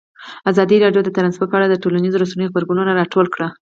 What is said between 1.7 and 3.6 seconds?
ټولنیزو رسنیو غبرګونونه راټول کړي.